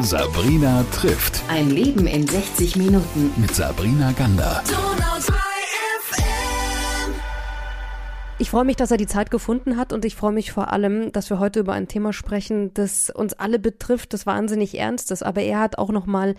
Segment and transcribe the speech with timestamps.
[0.00, 1.42] Sabrina trifft.
[1.48, 3.32] Ein Leben in 60 Minuten.
[3.36, 4.62] Mit Sabrina Gander.
[8.38, 11.12] Ich freue mich, dass er die Zeit gefunden hat und ich freue mich vor allem,
[11.12, 15.22] dass wir heute über ein Thema sprechen, das uns alle betrifft, das wahnsinnig ernst ist,
[15.22, 16.34] aber er hat auch noch mal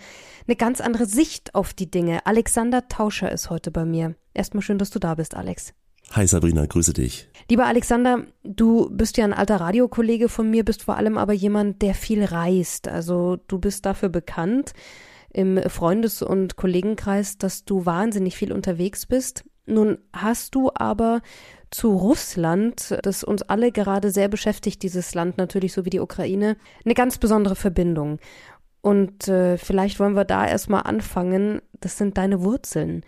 [0.46, 2.24] eine ganz andere Sicht auf die Dinge.
[2.26, 4.14] Alexander Tauscher ist heute bei mir.
[4.34, 5.72] Erstmal schön, dass du da bist, Alex.
[6.12, 7.28] Hi Sabrina, grüße dich.
[7.48, 11.82] Lieber Alexander, du bist ja ein alter Radiokollege von mir, bist vor allem aber jemand,
[11.82, 12.88] der viel reist.
[12.88, 14.72] Also du bist dafür bekannt
[15.32, 19.44] im Freundes- und Kollegenkreis, dass du wahnsinnig viel unterwegs bist.
[19.66, 21.20] Nun hast du aber
[21.70, 26.56] zu Russland, das uns alle gerade sehr beschäftigt, dieses Land natürlich so wie die Ukraine,
[26.84, 28.18] eine ganz besondere Verbindung.
[28.80, 31.60] Und äh, vielleicht wollen wir da erstmal anfangen.
[31.80, 33.02] Das sind deine Wurzeln.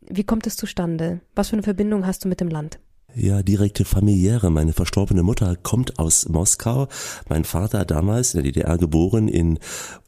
[0.00, 1.20] Wie kommt es zustande?
[1.34, 2.78] Was für eine Verbindung hast du mit dem Land?
[3.18, 4.50] Ja, direkte familiäre.
[4.50, 6.86] Meine verstorbene Mutter kommt aus Moskau.
[7.30, 9.58] Mein Vater damals in der DDR geboren, in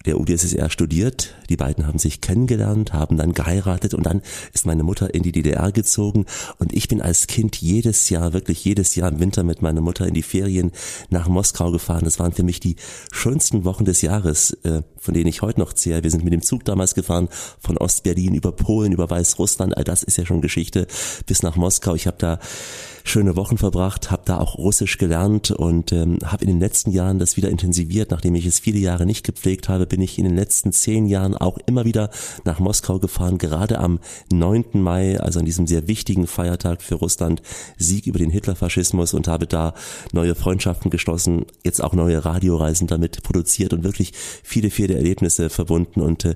[0.04, 1.34] der UdSSR studiert.
[1.48, 4.20] Die beiden haben sich kennengelernt, haben dann geheiratet und dann
[4.52, 6.26] ist meine Mutter in die DDR gezogen
[6.58, 10.06] und ich bin als Kind jedes Jahr, wirklich jedes Jahr im Winter mit meiner Mutter
[10.06, 10.70] in die Ferien
[11.08, 12.04] nach Moskau gefahren.
[12.04, 12.76] Das waren für mich die
[13.10, 16.02] schönsten Wochen des Jahres, äh, von denen ich heute noch zehre.
[16.02, 17.28] Wir sind mit dem Zug damals gefahren
[17.60, 19.76] von Ostberlin über Polen, über Weißrussland.
[19.76, 20.86] All das ist ja schon Geschichte
[21.26, 21.94] bis nach Moskau.
[21.94, 22.38] Ich habe da
[23.08, 27.18] schöne Wochen verbracht, habe da auch Russisch gelernt und ähm, habe in den letzten Jahren
[27.18, 28.10] das wieder intensiviert.
[28.10, 31.36] Nachdem ich es viele Jahre nicht gepflegt habe, bin ich in den letzten zehn Jahren
[31.36, 32.10] auch immer wieder
[32.44, 33.38] nach Moskau gefahren.
[33.38, 33.98] Gerade am
[34.32, 34.64] 9.
[34.74, 37.42] Mai, also an diesem sehr wichtigen Feiertag für Russland,
[37.76, 39.74] Sieg über den Hitlerfaschismus und habe da
[40.12, 46.00] neue Freundschaften geschlossen, jetzt auch neue Radioreisen damit produziert und wirklich viele, viele Erlebnisse verbunden
[46.00, 46.34] und äh,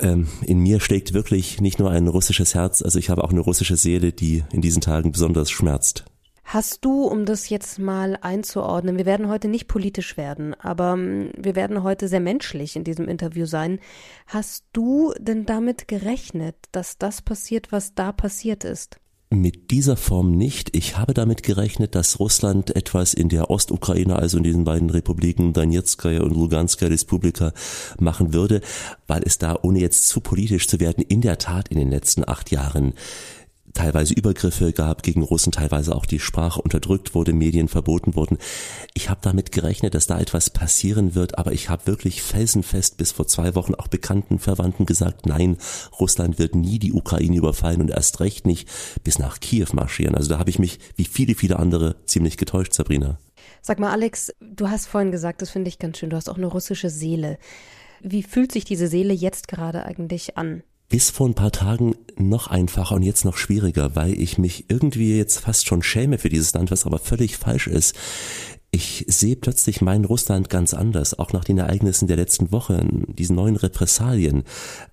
[0.00, 3.40] ähm, in mir schlägt wirklich nicht nur ein russisches Herz, also ich habe auch eine
[3.40, 6.04] russische Seele, die in diesen Tagen besonders schmerzt.
[6.44, 11.30] Hast du, um das jetzt mal einzuordnen, wir werden heute nicht politisch werden, aber ähm,
[11.36, 13.80] wir werden heute sehr menschlich in diesem Interview sein.
[14.26, 18.98] Hast du denn damit gerechnet, dass das passiert, was da passiert ist?
[19.34, 20.76] Mit dieser Form nicht.
[20.76, 25.52] Ich habe damit gerechnet, dass Russland etwas in der Ostukraine, also in diesen beiden Republiken
[25.52, 27.52] Donetskaya und Luganskaya Republika
[27.98, 28.60] machen würde,
[29.08, 32.26] weil es da, ohne jetzt zu politisch zu werden, in der Tat in den letzten
[32.28, 32.94] acht Jahren
[33.74, 38.38] teilweise Übergriffe gab gegen Russen, teilweise auch die Sprache unterdrückt wurde, Medien verboten wurden.
[38.94, 43.12] Ich habe damit gerechnet, dass da etwas passieren wird, aber ich habe wirklich felsenfest bis
[43.12, 45.58] vor zwei Wochen auch bekannten Verwandten gesagt, nein,
[46.00, 48.68] Russland wird nie die Ukraine überfallen und erst recht nicht
[49.02, 50.14] bis nach Kiew marschieren.
[50.14, 53.18] Also da habe ich mich, wie viele, viele andere, ziemlich getäuscht, Sabrina.
[53.60, 56.36] Sag mal, Alex, du hast vorhin gesagt, das finde ich ganz schön, du hast auch
[56.36, 57.38] eine russische Seele.
[58.00, 60.62] Wie fühlt sich diese Seele jetzt gerade eigentlich an?
[60.94, 65.18] Bis vor ein paar Tagen noch einfacher und jetzt noch schwieriger, weil ich mich irgendwie
[65.18, 67.96] jetzt fast schon schäme für dieses Land, was aber völlig falsch ist.
[68.70, 73.34] Ich sehe plötzlich mein Russland ganz anders, auch nach den Ereignissen der letzten Woche, diesen
[73.34, 74.44] neuen Repressalien,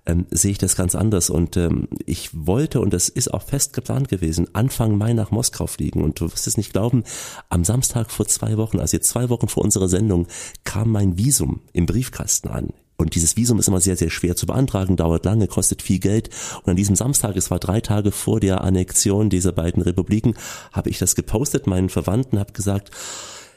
[0.04, 1.30] ähm, sehe ich das ganz anders.
[1.30, 5.68] Und ähm, ich wollte, und das ist auch fest geplant gewesen, Anfang Mai nach Moskau
[5.68, 6.02] fliegen.
[6.02, 7.04] Und du wirst es nicht glauben,
[7.48, 10.26] am Samstag vor zwei Wochen, also jetzt zwei Wochen vor unserer Sendung,
[10.64, 12.72] kam mein Visum im Briefkasten an.
[13.02, 16.30] Und dieses Visum ist immer sehr, sehr schwer zu beantragen, dauert lange, kostet viel Geld.
[16.62, 20.34] Und an diesem Samstag, es war drei Tage vor der Annexion dieser beiden Republiken,
[20.72, 22.92] habe ich das gepostet, meinen Verwandten, habe gesagt,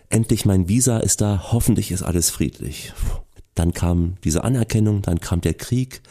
[0.10, 2.92] endlich mein Visa ist da, hoffentlich ist alles friedlich.
[3.54, 6.02] Dann kam diese Anerkennung, dann kam der Krieg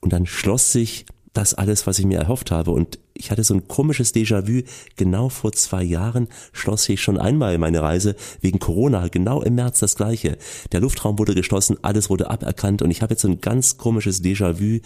[0.00, 2.72] und dann schloss sich das alles, was ich mir erhofft habe.
[2.72, 4.62] Und ich hatte so ein komisches Déjà-vu.
[4.96, 9.08] Genau vor zwei Jahren schloss ich schon einmal meine Reise wegen Corona.
[9.08, 10.38] Genau im März das gleiche.
[10.72, 14.22] Der Luftraum wurde geschlossen, alles wurde aberkannt und ich habe jetzt so ein ganz komisches
[14.22, 14.80] Déjà-vu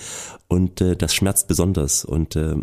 [0.49, 2.05] und äh, das schmerzt besonders.
[2.05, 2.57] Und äh,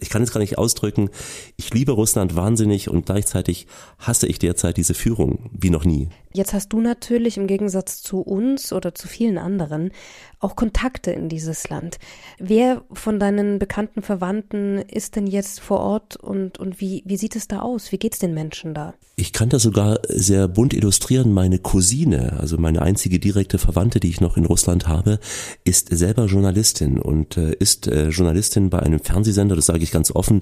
[0.00, 1.10] ich kann es gar nicht ausdrücken.
[1.56, 3.66] Ich liebe Russland wahnsinnig und gleichzeitig
[3.98, 6.08] hasse ich derzeit diese Führung wie noch nie.
[6.32, 9.90] Jetzt hast du natürlich im Gegensatz zu uns oder zu vielen anderen
[10.38, 11.98] auch Kontakte in dieses Land.
[12.38, 17.34] Wer von deinen bekannten Verwandten ist denn jetzt vor Ort und, und wie, wie sieht
[17.34, 17.90] es da aus?
[17.90, 18.94] Wie geht's den Menschen da?
[19.16, 21.32] Ich kann das sogar sehr bunt illustrieren.
[21.32, 25.18] Meine Cousine, also meine einzige direkte Verwandte, die ich noch in Russland habe,
[25.64, 30.10] ist selber Journalistin und äh, ist äh, Journalistin bei einem Fernsehsender, das sage ich ganz
[30.14, 30.40] offen,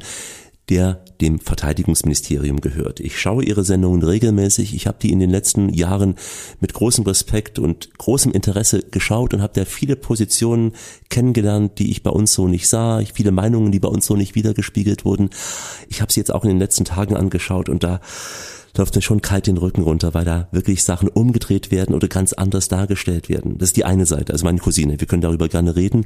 [0.68, 3.00] der dem Verteidigungsministerium gehört.
[3.00, 4.74] Ich schaue ihre Sendungen regelmäßig.
[4.74, 6.14] Ich habe die in den letzten Jahren
[6.60, 10.72] mit großem Respekt und großem Interesse geschaut und habe da viele Positionen
[11.08, 14.34] kennengelernt, die ich bei uns so nicht sah, viele Meinungen, die bei uns so nicht
[14.34, 15.30] wiedergespiegelt wurden.
[15.88, 18.00] Ich habe sie jetzt auch in den letzten Tagen angeschaut und da
[18.76, 22.32] läuft mir schon kalt den Rücken runter, weil da wirklich Sachen umgedreht werden oder ganz
[22.32, 23.58] anders dargestellt werden.
[23.58, 25.00] Das ist die eine Seite, also meine Cousine.
[25.00, 26.04] Wir können darüber gerne reden.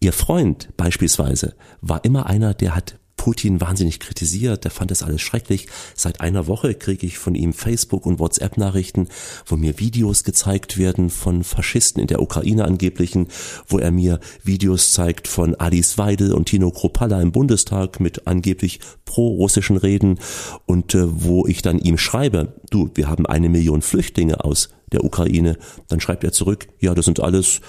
[0.00, 5.20] Ihr Freund beispielsweise war immer einer, der hat Putin wahnsinnig kritisiert, der fand das alles
[5.20, 5.66] schrecklich.
[5.94, 9.08] Seit einer Woche kriege ich von ihm Facebook- und WhatsApp-Nachrichten,
[9.44, 13.28] wo mir Videos gezeigt werden von Faschisten in der Ukraine angeblichen,
[13.68, 18.80] wo er mir Videos zeigt von Alice Weidel und Tino Kropalla im Bundestag mit angeblich
[19.04, 20.18] pro-russischen Reden
[20.64, 25.04] und äh, wo ich dann ihm schreibe, du, wir haben eine Million Flüchtlinge aus der
[25.04, 25.58] Ukraine.
[25.88, 27.60] Dann schreibt er zurück, ja, das sind alles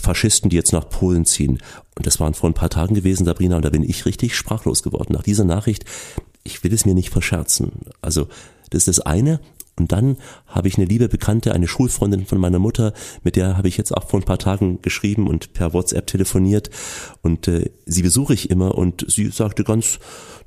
[0.00, 1.58] Faschisten, die jetzt nach Polen ziehen.
[1.96, 4.82] Und das waren vor ein paar Tagen gewesen, Sabrina, und da bin ich richtig sprachlos
[4.82, 5.12] geworden.
[5.12, 5.84] Nach dieser Nachricht,
[6.42, 7.72] ich will es mir nicht verscherzen.
[8.02, 8.28] Also,
[8.70, 9.40] das ist das eine.
[9.76, 12.92] Und dann habe ich eine liebe Bekannte, eine Schulfreundin von meiner Mutter,
[13.24, 16.70] mit der habe ich jetzt auch vor ein paar Tagen geschrieben und per WhatsApp telefoniert.
[17.22, 19.98] Und äh, sie besuche ich immer und sie sagte ganz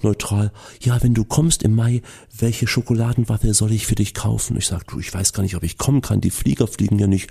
[0.02, 2.02] neutral, ja, wenn du kommst im Mai,
[2.38, 4.56] welche Schokoladenwaffe soll ich für dich kaufen?
[4.56, 7.08] Ich sag, du, ich weiß gar nicht, ob ich kommen kann, die Flieger fliegen ja
[7.08, 7.30] nicht.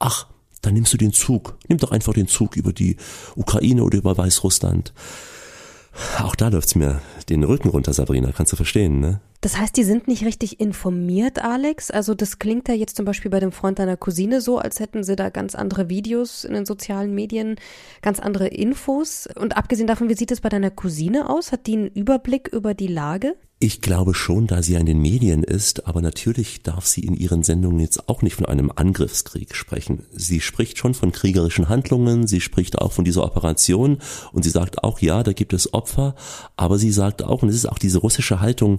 [0.00, 0.26] Ach,
[0.62, 1.56] dann nimmst du den Zug.
[1.68, 2.96] Nimm doch einfach den Zug über die
[3.34, 4.92] Ukraine oder über Weißrussland.
[6.18, 9.20] Auch da läuft's mir den Rücken runter, Sabrina, kannst du verstehen, ne?
[9.40, 11.90] Das heißt, die sind nicht richtig informiert, Alex?
[11.90, 15.04] Also das klingt ja jetzt zum Beispiel bei dem Freund deiner Cousine so, als hätten
[15.04, 17.56] sie da ganz andere Videos in den sozialen Medien,
[18.02, 19.28] ganz andere Infos.
[19.38, 21.52] Und abgesehen davon, wie sieht es bei deiner Cousine aus?
[21.52, 23.36] Hat die einen Überblick über die Lage?
[23.58, 27.14] Ich glaube schon, da sie ja in den Medien ist, aber natürlich darf sie in
[27.14, 30.04] ihren Sendungen jetzt auch nicht von einem Angriffskrieg sprechen.
[30.12, 33.96] Sie spricht schon von kriegerischen Handlungen, sie spricht auch von dieser Operation
[34.32, 36.16] und sie sagt auch, ja, da gibt es Opfer,
[36.56, 38.78] aber sie sagt auch, und es ist auch diese russische Haltung,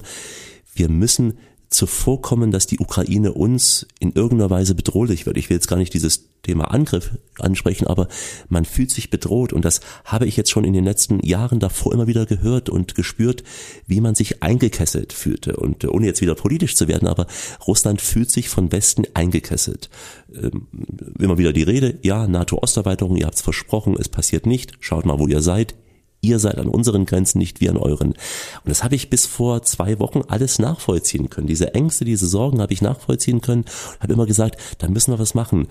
[0.78, 1.34] wir müssen
[1.70, 5.38] zuvorkommen, dass die Ukraine uns in irgendeiner Weise bedrohlich wird.
[5.38, 8.08] Ich will jetzt gar nicht dieses Thema Angriff ansprechen, aber
[8.48, 11.94] man fühlt sich bedroht und das habe ich jetzt schon in den letzten Jahren davor
[11.94, 13.44] immer wieder gehört und gespürt,
[13.86, 15.58] wie man sich eingekesselt fühlte.
[15.58, 17.28] Und ohne jetzt wieder politisch zu werden, aber
[17.68, 19.90] Russland fühlt sich von Westen eingekesselt.
[20.34, 20.68] Ähm,
[21.20, 25.20] immer wieder die Rede, ja, NATO-Osterweiterung, ihr habt es versprochen, es passiert nicht, schaut mal,
[25.20, 25.76] wo ihr seid,
[26.28, 28.10] Ihr seid an unseren Grenzen, nicht wir an euren.
[28.10, 28.18] Und
[28.66, 31.48] das habe ich bis vor zwei Wochen alles nachvollziehen können.
[31.48, 33.64] Diese Ängste, diese Sorgen habe ich nachvollziehen können.
[34.02, 35.68] Habe immer gesagt, da müssen wir was machen.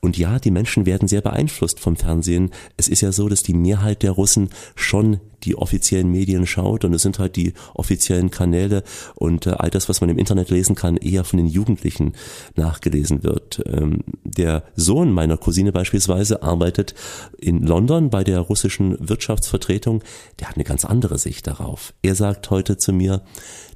[0.00, 2.52] Und ja, die Menschen werden sehr beeinflusst vom Fernsehen.
[2.76, 6.94] Es ist ja so, dass die Mehrheit der Russen schon die offiziellen Medien schaut und
[6.94, 8.82] es sind halt die offiziellen Kanäle
[9.14, 12.12] und äh, all das, was man im Internet lesen kann, eher von den Jugendlichen
[12.54, 13.62] nachgelesen wird.
[13.66, 16.94] Ähm, der Sohn meiner Cousine beispielsweise arbeitet
[17.38, 20.02] in London bei der russischen Wirtschaftsvertretung.
[20.40, 21.94] Der hat eine ganz andere Sicht darauf.
[22.02, 23.22] Er sagt heute zu mir,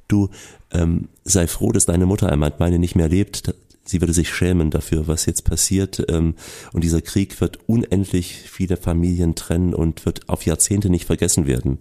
[0.07, 0.29] du
[0.71, 3.53] ähm, sei froh, dass deine Mutter, er meint, meine nicht mehr lebt,
[3.91, 6.03] sie würde sich schämen dafür, was jetzt passiert.
[6.09, 6.35] Ähm,
[6.73, 11.77] und dieser Krieg wird unendlich viele Familien trennen und wird auf Jahrzehnte nicht vergessen werden.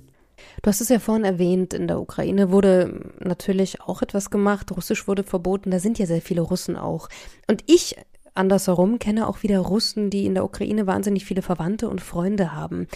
[0.62, 5.08] Du hast es ja vorhin erwähnt, in der Ukraine wurde natürlich auch etwas gemacht, Russisch
[5.08, 7.08] wurde verboten, da sind ja sehr viele Russen auch.
[7.46, 7.96] Und ich
[8.34, 12.86] andersherum kenne auch wieder Russen, die in der Ukraine wahnsinnig viele Verwandte und Freunde haben.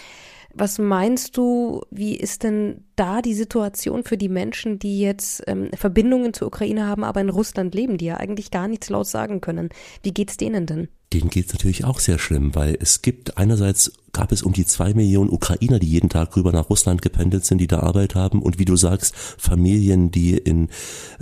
[0.57, 5.69] Was meinst du, wie ist denn da die Situation für die Menschen, die jetzt ähm,
[5.75, 9.41] Verbindungen zur Ukraine haben, aber in Russland leben, die ja eigentlich gar nichts laut sagen
[9.41, 9.67] können?
[10.01, 10.87] Wie geht's denen denn?
[11.11, 14.93] Denen geht's natürlich auch sehr schlimm, weil es gibt einerseits gab es um die zwei
[14.93, 18.57] Millionen Ukrainer, die jeden Tag rüber nach Russland gependelt sind, die da Arbeit haben und
[18.57, 20.69] wie du sagst, Familien, die in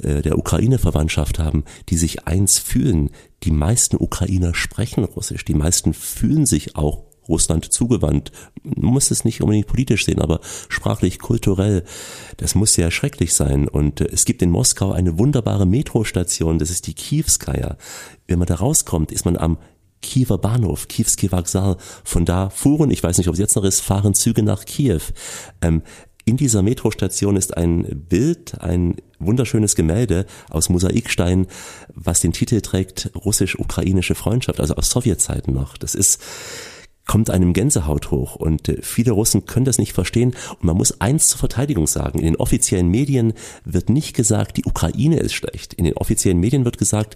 [0.04, 3.10] äh, der Ukraine Verwandtschaft haben, die sich eins fühlen.
[3.42, 8.32] Die meisten Ukrainer sprechen Russisch, die meisten fühlen sich auch Russland zugewandt.
[8.64, 10.40] Man muss es nicht unbedingt politisch sehen, aber
[10.70, 11.84] sprachlich, kulturell,
[12.38, 13.68] das muss ja schrecklich sein.
[13.68, 17.78] Und äh, es gibt in Moskau eine wunderbare Metrostation, das ist die Kiewskaja.
[18.28, 19.58] Wenn man da rauskommt, ist man am
[20.02, 21.78] Kiewer Bahnhof, Kiewski Vokzal.
[22.04, 25.02] Von da fuhren, ich weiß nicht, ob es jetzt noch ist, fahren Züge nach Kiew.
[25.62, 25.82] Ähm,
[26.26, 31.48] in dieser Metrostation ist ein Bild, ein wunderschönes Gemälde aus Mosaikstein,
[31.94, 35.78] was den Titel trägt Russisch-Ukrainische Freundschaft, also aus Sowjetzeiten noch.
[35.78, 36.22] Das ist
[37.06, 41.02] kommt einem Gänsehaut hoch und äh, viele Russen können das nicht verstehen und man muss
[41.02, 43.34] eins zur Verteidigung sagen, in den offiziellen Medien
[43.66, 45.74] wird nicht gesagt, die Ukraine ist schlecht.
[45.74, 47.16] In den offiziellen Medien wird gesagt,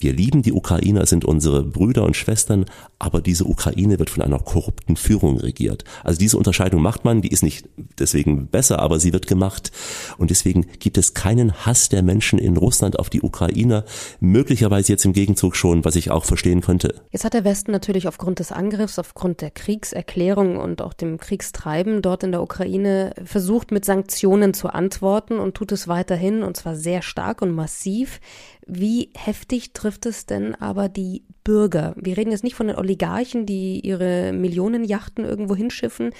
[0.00, 2.66] wir lieben die Ukrainer, sind unsere Brüder und Schwestern,
[3.00, 5.84] aber diese Ukraine wird von einer korrupten Führung regiert.
[6.04, 9.72] Also diese Unterscheidung macht man, die ist nicht deswegen besser, aber sie wird gemacht.
[10.16, 13.84] Und deswegen gibt es keinen Hass der Menschen in Russland auf die Ukrainer,
[14.20, 16.94] möglicherweise jetzt im Gegenzug schon, was ich auch verstehen könnte.
[17.10, 22.02] Jetzt hat der Westen natürlich aufgrund des Angriffs, aufgrund der Kriegserklärung und auch dem Kriegstreiben
[22.02, 26.76] dort in der Ukraine versucht, mit Sanktionen zu antworten und tut es weiterhin, und zwar
[26.76, 28.20] sehr stark und massiv.
[28.68, 31.94] Wie heftig trifft es denn aber die Bürger?
[31.96, 36.10] Wir reden jetzt nicht von den Oligarchen, die ihre Millionenjachten irgendwo hinschiffen,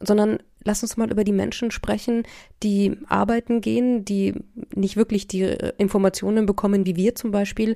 [0.00, 2.22] sondern lass uns mal über die Menschen sprechen,
[2.62, 4.34] die arbeiten gehen, die
[4.74, 5.42] nicht wirklich die
[5.76, 7.74] Informationen bekommen, wie wir zum Beispiel,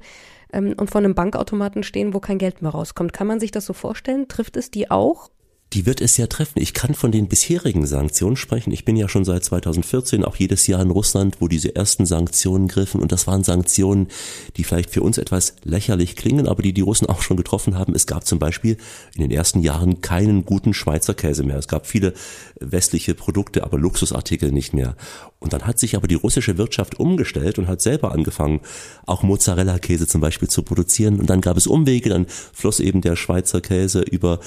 [0.52, 3.12] ähm, und vor einem Bankautomaten stehen, wo kein Geld mehr rauskommt.
[3.12, 4.28] Kann man sich das so vorstellen?
[4.28, 5.30] Trifft es die auch?
[5.72, 6.60] Die wird es ja treffen.
[6.60, 8.72] Ich kann von den bisherigen Sanktionen sprechen.
[8.72, 12.68] Ich bin ja schon seit 2014 auch jedes Jahr in Russland, wo diese ersten Sanktionen
[12.68, 13.00] griffen.
[13.00, 14.08] Und das waren Sanktionen,
[14.56, 17.94] die vielleicht für uns etwas lächerlich klingen, aber die die Russen auch schon getroffen haben.
[17.94, 18.76] Es gab zum Beispiel
[19.14, 21.56] in den ersten Jahren keinen guten Schweizer Käse mehr.
[21.56, 22.12] Es gab viele
[22.60, 24.96] westliche Produkte, aber Luxusartikel nicht mehr.
[25.42, 28.61] Und dann hat sich aber die russische Wirtschaft umgestellt und hat selber angefangen,
[29.06, 31.18] auch Mozzarella-Käse zum Beispiel zu produzieren.
[31.20, 34.40] Und dann gab es Umwege, dann floss eben der Schweizer Käse über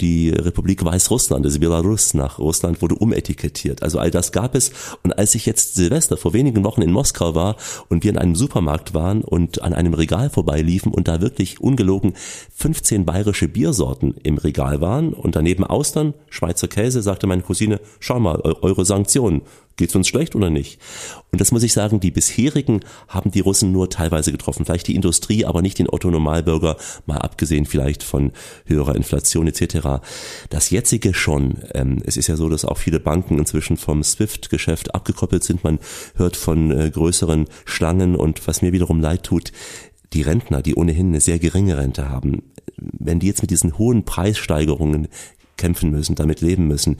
[0.00, 3.82] die Republik Weißrussland, also Belarus nach Russland, wurde umetikettiert.
[3.82, 4.72] Also all das gab es.
[5.02, 7.56] Und als ich jetzt Silvester vor wenigen Wochen in Moskau war
[7.88, 12.14] und wir in einem Supermarkt waren und an einem Regal vorbeiliefen und da wirklich ungelogen
[12.54, 18.20] 15 bayerische Biersorten im Regal waren und daneben Austern, Schweizer Käse, sagte meine Cousine, schau
[18.20, 19.42] mal, eure Sanktionen.
[19.80, 20.78] Geht's uns schlecht oder nicht?
[21.32, 24.66] Und das muss ich sagen, die bisherigen haben die Russen nur teilweise getroffen.
[24.66, 28.32] Vielleicht die Industrie, aber nicht den Otto Normalbürger, mal abgesehen vielleicht von
[28.66, 30.02] höherer Inflation etc.
[30.50, 31.62] Das jetzige schon.
[31.72, 35.64] Ähm, es ist ja so, dass auch viele Banken inzwischen vom SWIFT-Geschäft abgekoppelt sind.
[35.64, 35.78] Man
[36.14, 39.50] hört von äh, größeren Schlangen und was mir wiederum leid tut,
[40.12, 42.42] die Rentner, die ohnehin eine sehr geringe Rente haben,
[42.76, 45.08] wenn die jetzt mit diesen hohen Preissteigerungen
[45.60, 46.96] kämpfen müssen, damit leben müssen.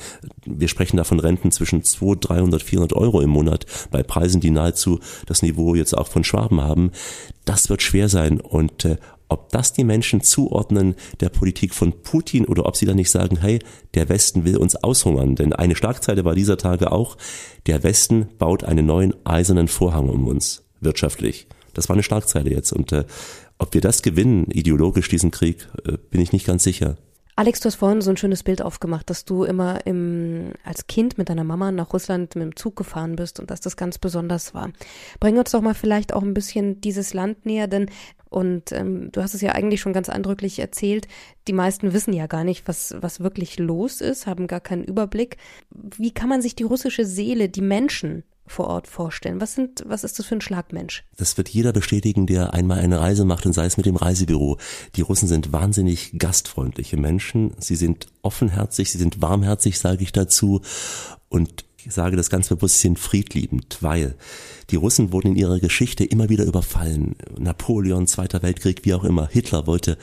[0.47, 4.51] Wir sprechen da von Renten zwischen 200, 300, 400 Euro im Monat bei Preisen, die
[4.51, 6.93] nahezu das Niveau jetzt auch von Schwaben haben.
[7.45, 8.97] Das wird schwer sein und äh,
[9.31, 13.39] ob das die Menschen zuordnen der Politik von Putin oder ob sie dann nicht sagen,
[13.41, 13.61] hey,
[13.95, 15.37] der Westen will uns aushungern.
[15.37, 17.17] Denn eine Schlagzeile war dieser Tage auch,
[17.67, 21.47] der Westen baut einen neuen eisernen Vorhang um uns, wirtschaftlich.
[21.75, 22.73] Das war eine Schlagzeile jetzt.
[22.73, 23.05] Und äh,
[23.59, 26.97] ob wir das gewinnen, ideologisch diesen Krieg, äh, bin ich nicht ganz sicher.
[27.41, 31.17] Alex, du hast vorhin so ein schönes Bild aufgemacht, dass du immer im, als Kind
[31.17, 34.53] mit deiner Mama nach Russland mit dem Zug gefahren bist und dass das ganz besonders
[34.53, 34.73] war.
[35.21, 37.87] Bring uns doch mal vielleicht auch ein bisschen dieses Land näher, denn
[38.29, 41.09] und ähm, du hast es ja eigentlich schon ganz eindrücklich erzählt.
[41.49, 45.39] Die meisten wissen ja gar nicht, was, was wirklich los ist, haben gar keinen Überblick.
[45.71, 49.41] Wie kann man sich die russische Seele, die Menschen vor Ort vorstellen?
[49.41, 51.05] Was sind, was ist das für ein Schlagmensch?
[51.17, 54.59] Das wird jeder bestätigen, der einmal eine Reise macht und sei es mit dem Reisebüro.
[54.97, 57.55] Die Russen sind wahnsinnig gastfreundliche Menschen.
[57.59, 60.63] Sie sind offenherzig, sie sind warmherzig, sage ich dazu.
[61.29, 64.17] Und ich sage das ganz bewusst, sie sind friedliebend, weil
[64.71, 67.17] die Russen wurden in ihrer Geschichte immer wieder überfallen.
[67.39, 69.29] Napoleon, Zweiter Weltkrieg, wie auch immer.
[69.29, 69.97] Hitler wollte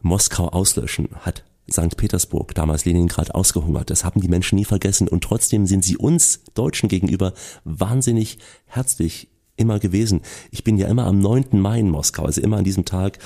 [0.00, 1.96] Moskau auslöschen, hat St.
[1.96, 3.90] Petersburg, damals Leningrad, ausgehungert.
[3.90, 7.32] Das haben die Menschen nie vergessen und trotzdem sind sie uns Deutschen gegenüber
[7.64, 9.31] wahnsinnig herzlich
[9.62, 10.20] immer gewesen.
[10.50, 11.60] Ich bin ja immer am 9.
[11.60, 13.18] Mai in Moskau, also immer an diesem Tag,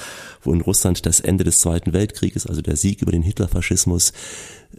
[0.42, 4.12] wo in Russland das Ende des Zweiten Weltkrieges, also der Sieg über den Hitlerfaschismus,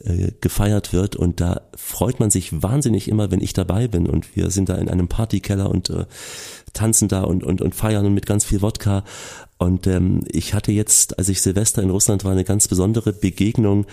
[0.03, 4.35] äh, gefeiert wird und da freut man sich wahnsinnig immer, wenn ich dabei bin und
[4.35, 6.05] wir sind da in einem Partykeller und äh,
[6.73, 9.03] tanzen da und, und, und feiern mit ganz viel Wodka
[9.57, 13.87] und ähm, ich hatte jetzt, als ich Silvester in Russland war, eine ganz besondere Begegnung.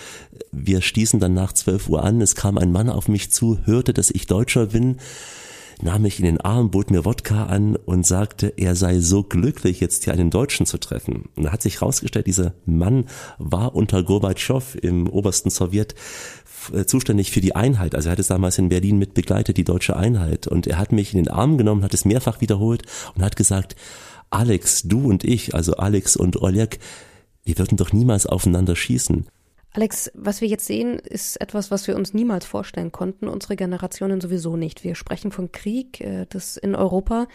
[0.53, 2.21] Wir stießen dann nach 12 Uhr an.
[2.21, 4.99] Es kam ein Mann auf mich zu, hörte, dass ich Deutscher bin,
[5.83, 9.81] nahm mich in den Arm, bot mir Wodka an und sagte, er sei so glücklich,
[9.81, 11.29] jetzt hier einen Deutschen zu treffen.
[11.37, 13.07] Und da hat sich herausgestellt, dieser Mann
[13.39, 15.95] war unter Gorbatschow im obersten Sowjet
[16.73, 17.95] äh, zuständig für die Einheit.
[17.95, 20.47] Also er hat es damals in Berlin mit begleitet, die deutsche Einheit.
[20.47, 22.83] Und er hat mich in den Arm genommen, hat es mehrfach wiederholt
[23.15, 23.77] und hat gesagt,
[24.31, 26.79] Alex, du und ich, also Alex und Oleg,
[27.45, 29.27] wir würden doch niemals aufeinander schießen.
[29.75, 34.21] Alex, was wir jetzt sehen, ist etwas, was wir uns niemals vorstellen konnten, unsere Generationen
[34.21, 34.85] sowieso nicht.
[34.85, 37.27] Wir sprechen von Krieg, äh, das in Europa.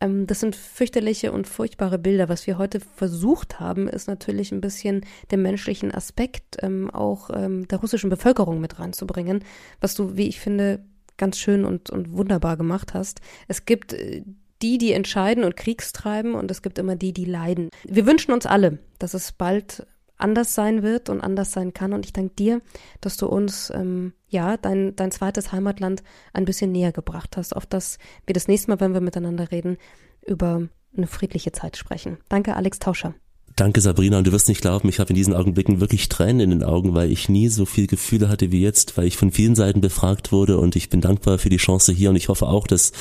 [0.00, 2.28] Ähm, das sind fürchterliche und furchtbare Bilder.
[2.28, 7.68] Was wir heute versucht haben, ist natürlich ein bisschen den menschlichen Aspekt ähm, auch ähm,
[7.68, 9.44] der russischen Bevölkerung mit reinzubringen,
[9.80, 10.84] was du, wie ich finde,
[11.18, 13.20] ganz schön und, und wunderbar gemacht hast.
[13.46, 14.24] Es gibt äh,
[14.60, 17.70] die, die entscheiden und Kriegstreiben und es gibt immer die, die leiden.
[17.84, 19.86] Wir wünschen uns alle, dass es bald
[20.22, 21.92] anders sein wird und anders sein kann.
[21.92, 22.60] Und ich danke dir,
[23.00, 27.66] dass du uns ähm, ja dein, dein zweites Heimatland ein bisschen näher gebracht hast, auf
[27.66, 29.78] das wir das nächste Mal, wenn wir miteinander reden,
[30.26, 32.18] über eine friedliche Zeit sprechen.
[32.28, 33.14] Danke, Alex Tauscher.
[33.56, 34.18] Danke, Sabrina.
[34.18, 36.94] Und du wirst nicht glauben, ich habe in diesen Augenblicken wirklich Tränen in den Augen,
[36.94, 40.32] weil ich nie so viel Gefühle hatte wie jetzt, weil ich von vielen Seiten befragt
[40.32, 42.92] wurde und ich bin dankbar für die Chance hier und ich hoffe auch, dass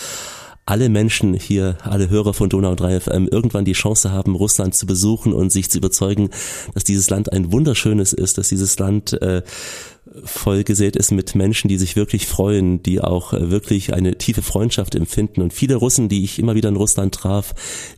[0.65, 4.85] alle Menschen hier, alle Hörer von Donau 3 FM irgendwann die Chance haben, Russland zu
[4.85, 6.29] besuchen und sich zu überzeugen,
[6.73, 9.41] dass dieses Land ein wunderschönes ist, dass dieses Land äh,
[10.23, 14.41] voll gesät ist mit Menschen, die sich wirklich freuen, die auch äh, wirklich eine tiefe
[14.41, 15.41] Freundschaft empfinden.
[15.41, 17.53] Und viele Russen, die ich immer wieder in Russland traf,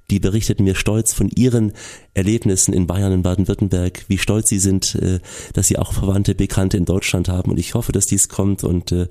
[0.10, 1.74] die berichteten mir stolz von ihren
[2.13, 5.20] Erlebnissen in Bayern und Baden-Württemberg, wie stolz sie sind, äh,
[5.53, 7.51] dass sie auch Verwandte, Bekannte in Deutschland haben.
[7.51, 9.08] Und ich hoffe, dass dies kommt und äh,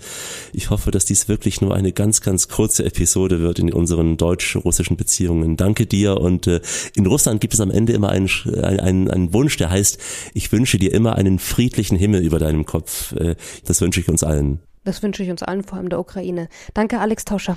[0.52, 4.96] ich hoffe, dass dies wirklich nur eine ganz, ganz kurze Episode wird in unseren deutsch-russischen
[4.96, 5.56] Beziehungen.
[5.56, 6.20] Danke dir.
[6.20, 6.60] Und äh,
[6.94, 8.28] in Russland gibt es am Ende immer einen,
[8.62, 9.98] einen, einen Wunsch, der heißt,
[10.34, 13.14] ich wünsche dir immer einen friedlichen Himmel über deinem Kopf.
[13.64, 14.60] Das wünsche ich uns allen.
[14.84, 16.48] Das wünsche ich uns allen, vor allem der Ukraine.
[16.74, 17.56] Danke, Alex Tauscher.